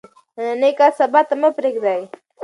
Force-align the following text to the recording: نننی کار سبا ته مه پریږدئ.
نننی 0.37 0.71
کار 0.77 0.91
سبا 0.99 1.19
ته 1.29 1.35
مه 1.41 1.49
پریږدئ. 1.57 2.01